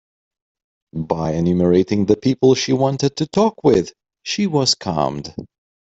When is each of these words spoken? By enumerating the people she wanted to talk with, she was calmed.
By 0.97 1.33
enumerating 1.33 2.07
the 2.07 2.17
people 2.17 2.55
she 2.55 2.73
wanted 2.73 3.17
to 3.17 3.27
talk 3.27 3.63
with, 3.63 3.93
she 4.23 4.47
was 4.47 4.73
calmed. 4.73 5.31